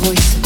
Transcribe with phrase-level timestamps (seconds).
[0.00, 0.39] voice.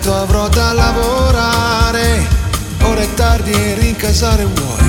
[0.00, 2.26] Tanto avrò da lavorare.
[2.84, 4.88] Ora è tardi e rincasare vuoi.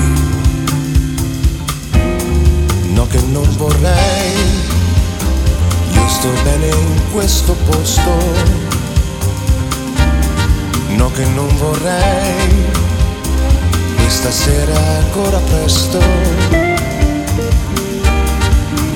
[2.94, 4.32] No che non vorrei,
[5.92, 8.10] io sto bene in questo posto,
[10.88, 12.64] no che non vorrei,
[13.96, 16.00] questa sera è ancora presto,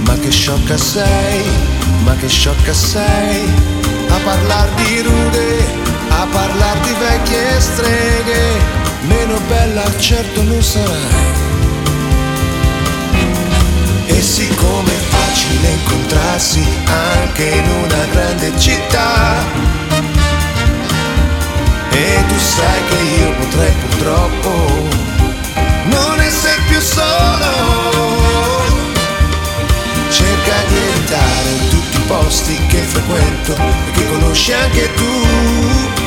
[0.04, 1.42] ma che sciocca sei,
[2.04, 3.50] ma che sciocca sei,
[4.08, 5.85] a parlar di rude,
[6.18, 8.58] a parlar di vecchie streghe,
[9.02, 11.44] meno bella certo non sarai
[14.06, 19.44] e siccome è facile incontrarsi anche in una grande città,
[21.90, 24.88] e tu sai che io potrei purtroppo
[25.84, 28.64] non essere più solo,
[30.08, 36.05] cerca di evitare tutti i posti che frequento e che conosci anche tu.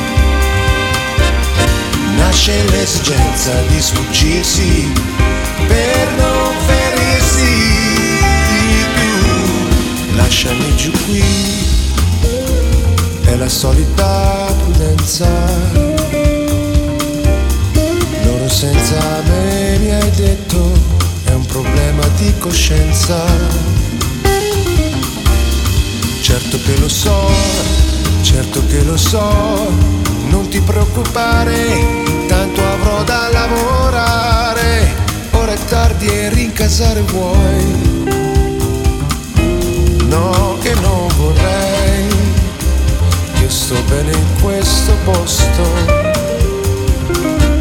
[2.30, 4.92] Nasce l'esigenza di sfuggirsi
[5.66, 7.50] per non ferirsi
[10.14, 11.24] lasciami giù qui,
[13.22, 15.28] è la solita prudenza.
[18.22, 20.70] Loro senza me mi hai detto,
[21.24, 23.24] è un problema di coscienza.
[26.20, 27.28] Certo che lo so,
[28.22, 29.68] certo che lo so,
[30.28, 34.94] non ti preoccupare, tanto avrò da lavorare.
[35.32, 37.98] Ora è tardi e rincasare vuoi
[40.08, 42.08] no che non vorrei,
[43.40, 45.62] io sto bene in questo posto,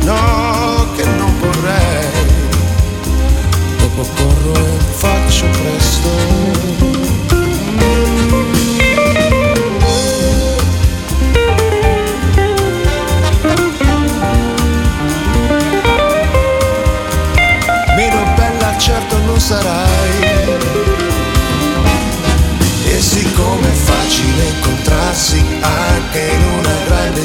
[0.04, 2.08] no che non vorrei,
[3.78, 6.89] dopo corro e faccio presto.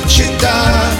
[0.06, 0.90] Città.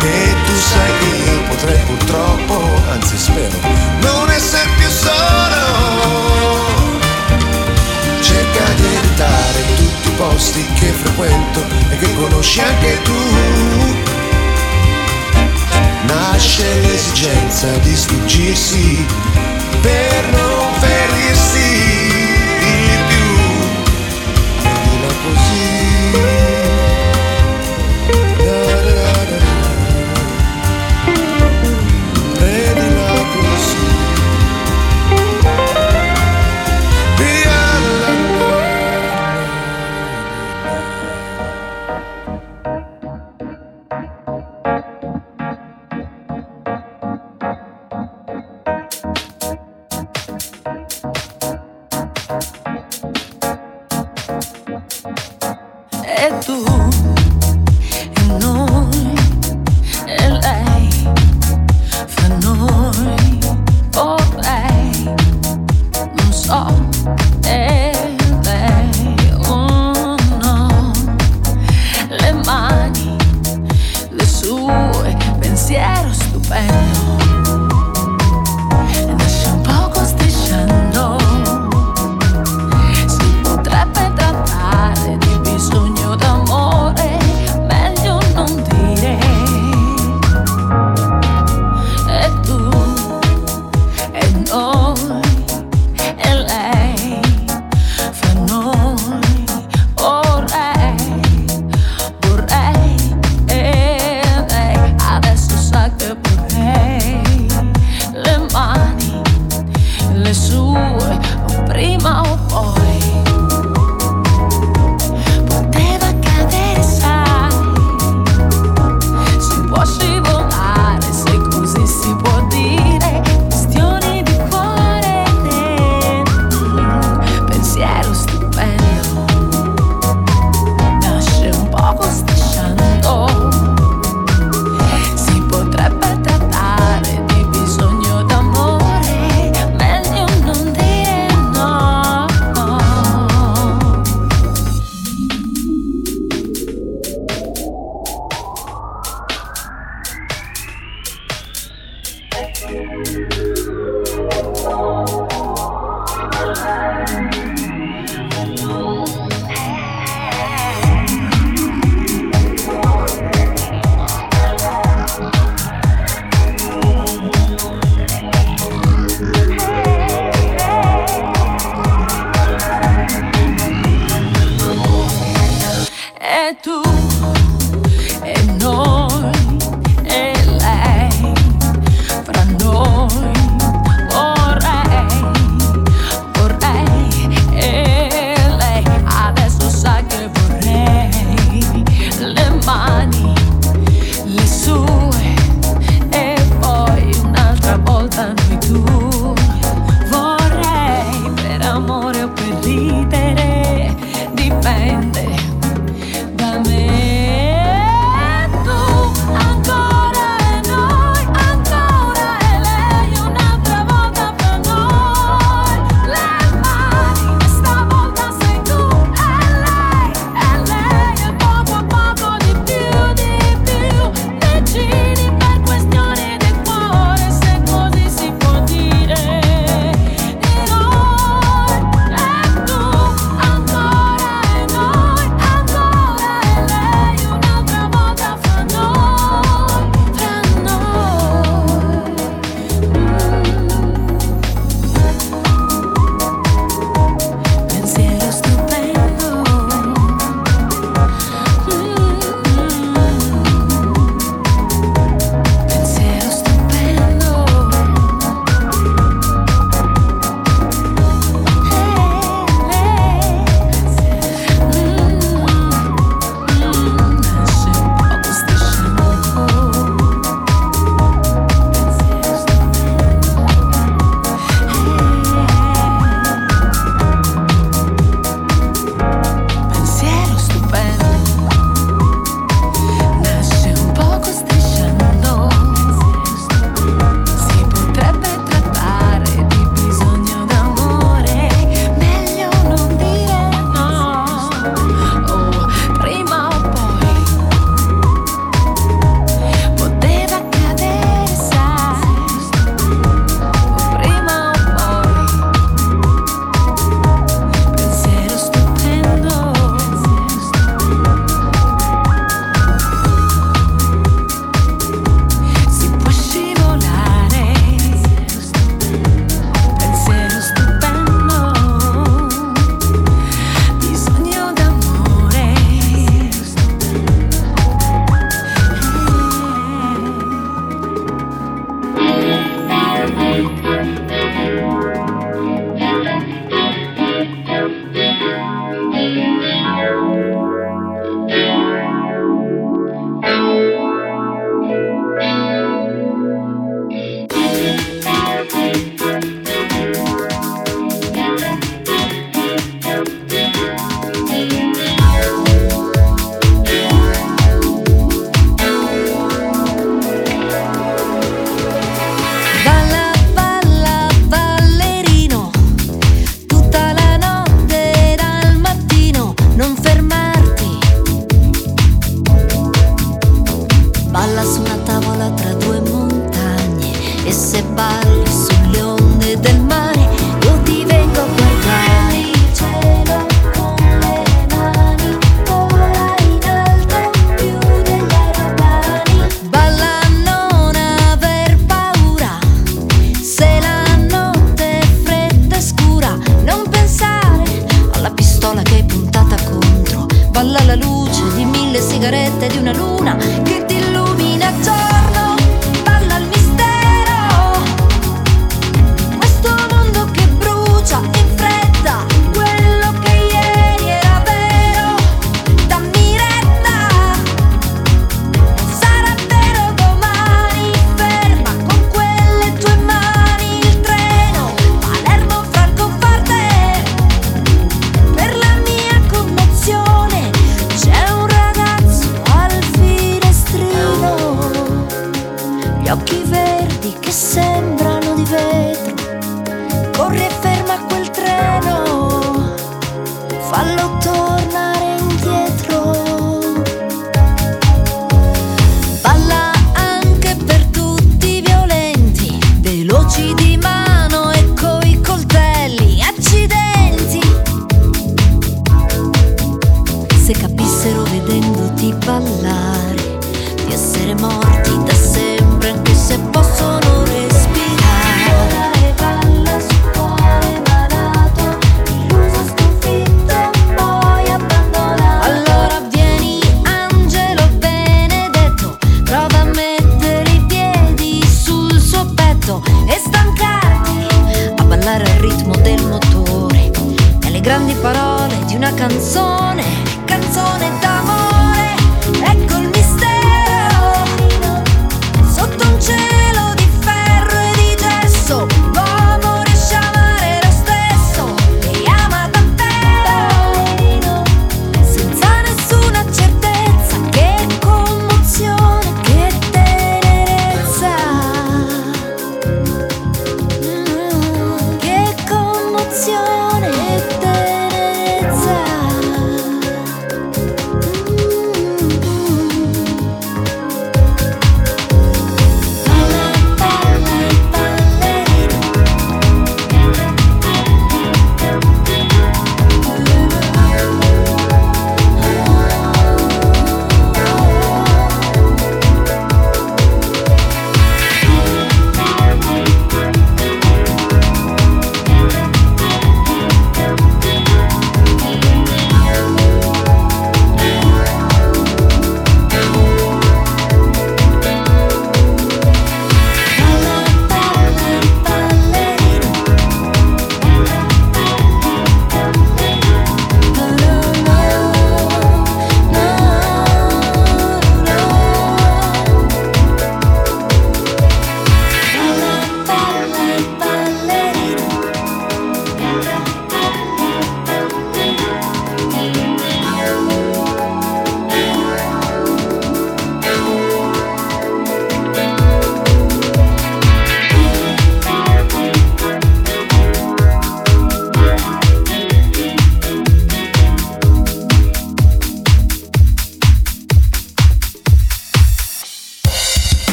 [0.00, 3.58] E tu sai che io potrei purtroppo, anzi spero,
[4.00, 6.60] non essere più solo.
[8.20, 13.20] Cerca di evitare tutti i posti che frequento e che conosci anche tu.
[16.06, 19.06] Nasce l'esigenza di sfuggirsi
[19.80, 21.91] per non ferirsi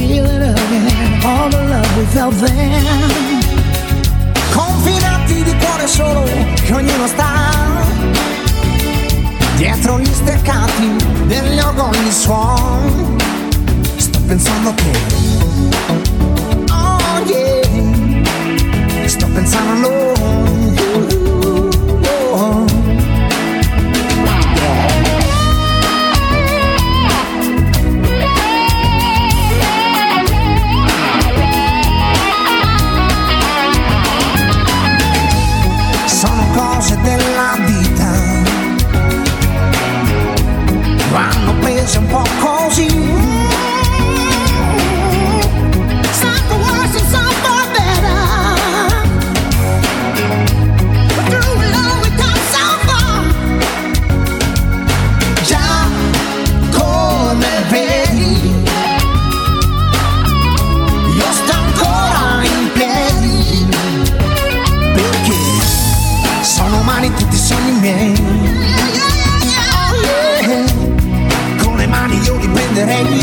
[0.00, 3.40] feel it again, all the love we felt then.
[4.52, 6.22] Confidati di cuore solo
[6.54, 7.28] che ognuno sta
[9.56, 10.96] dietro gli steccati
[11.26, 13.18] degli orgogli suon.
[13.96, 14.92] Sto pensando che,
[16.70, 20.19] oh yeah, sto pensando a loro.
[72.90, 73.19] hey,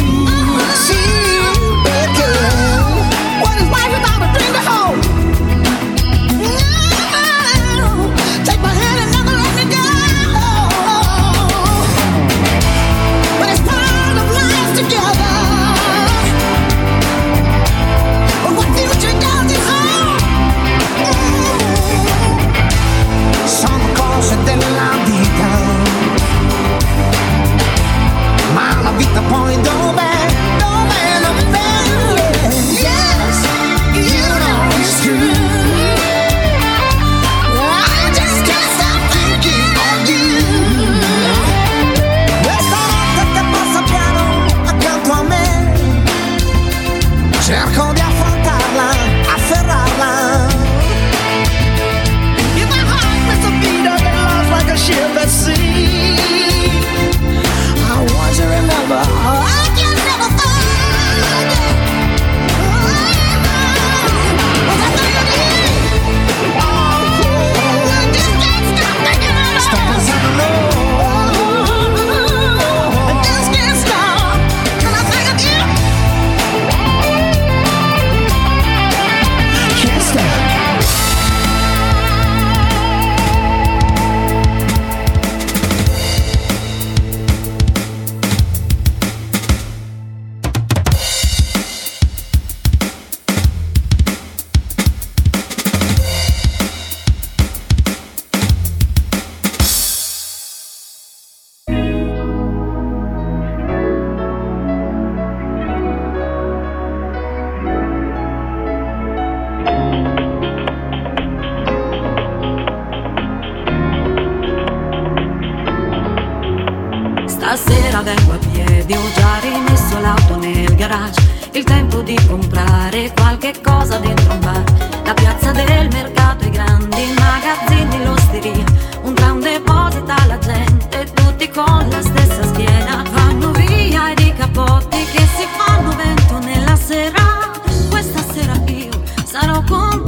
[118.87, 121.49] Vedi ho già rimesso l'auto nel garage.
[121.53, 124.63] Il tempo di comprare qualche cosa dentro un bar.
[125.03, 128.63] La piazza del mercato, i grandi magazzini, l'osteria.
[129.01, 133.03] Un tram deposita la gente, tutti con la stessa schiena.
[133.11, 137.51] Vanno via i capotti che si fanno vento nella sera.
[137.89, 140.06] Questa sera io sarò con te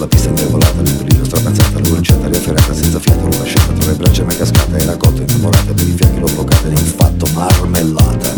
[0.00, 4.78] sulla pista indebolata, l'indolino strapazzata, l'uranciata riafferrata, senza fiato, rovesciata, tra le braccia mai cascata,
[4.78, 8.34] era cotta, innamorata, per i fianchi l'ho bloccata, ne ho fatto marmellata.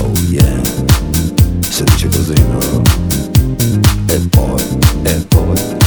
[0.00, 0.60] Oh yeah,
[1.60, 2.82] se dice così no.
[4.06, 4.62] E poi,
[5.04, 5.83] e poi.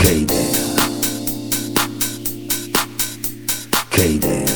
[0.00, 0.36] Che idea.
[3.90, 4.49] Che idea.